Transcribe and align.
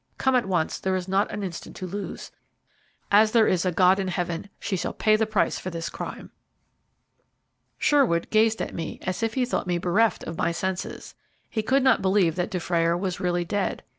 Come 0.17 0.35
at 0.35 0.47
once; 0.47 0.79
there 0.79 0.95
is 0.95 1.07
not 1.07 1.29
an 1.29 1.43
instant 1.43 1.75
to 1.75 1.85
lose. 1.85 2.31
As 3.11 3.33
there 3.33 3.45
is 3.45 3.65
a 3.65 3.71
God 3.71 3.99
in 3.99 4.07
Heaven, 4.07 4.49
she 4.59 4.75
shall 4.75 4.93
pay 4.93 5.15
the 5.15 5.27
price 5.27 5.59
for 5.59 5.69
this 5.69 5.91
crime." 5.91 6.31
Sherwood 7.77 8.31
gazed 8.31 8.63
at 8.63 8.73
me, 8.73 8.97
as 9.03 9.21
if 9.21 9.35
he 9.35 9.45
thought 9.45 9.67
me 9.67 9.77
bereft 9.77 10.23
of 10.23 10.39
my 10.39 10.51
senses. 10.53 11.13
He 11.51 11.61
could 11.61 11.83
not 11.83 12.01
believe 12.01 12.35
that 12.35 12.49
Dufrayer 12.49 12.97
was 12.97 13.19
really 13.19 13.45
dead. 13.45 13.83